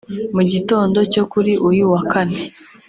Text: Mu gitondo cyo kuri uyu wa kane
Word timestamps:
Mu 0.35 0.43
gitondo 0.51 0.99
cyo 1.13 1.23
kuri 1.31 1.51
uyu 1.69 1.83
wa 1.93 2.01
kane 2.11 2.39